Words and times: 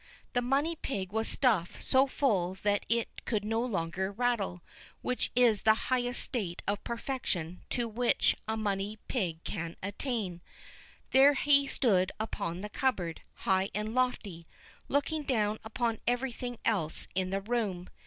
The 0.33 0.41
money 0.41 0.75
pig 0.75 1.11
was 1.11 1.27
stuffed 1.27 1.83
so 1.83 2.07
full 2.07 2.55
that 2.63 2.87
it 2.89 3.23
could 3.25 3.45
no 3.45 3.61
longer 3.63 4.11
rattle, 4.11 4.63
which 5.03 5.29
is 5.35 5.61
the 5.61 5.75
highest 5.91 6.23
state 6.23 6.63
of 6.67 6.83
perfection 6.83 7.61
to 7.69 7.87
which 7.87 8.35
a 8.47 8.57
money 8.57 8.97
pig 9.07 9.43
can 9.43 9.75
attain. 9.83 10.41
There 11.11 11.35
he 11.35 11.67
stood 11.67 12.11
upon 12.19 12.61
the 12.61 12.69
cupboard, 12.69 13.21
high 13.45 13.69
and 13.75 13.93
lofty, 13.93 14.47
looking 14.87 15.21
down 15.21 15.59
upon 15.63 15.99
everything 16.07 16.57
else 16.65 17.07
in 17.13 17.29
the 17.29 17.41
room. 17.41 17.87